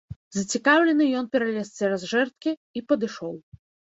[0.35, 3.37] Зацікаўлены, ён пералез цераз жэрдкі і падышоў.